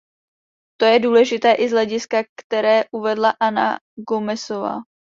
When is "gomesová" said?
4.09-4.77